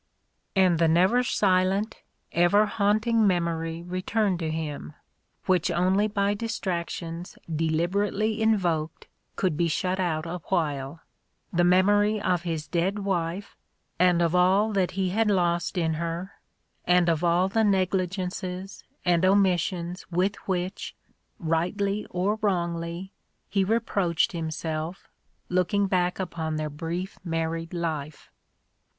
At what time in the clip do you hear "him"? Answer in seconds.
4.49-4.95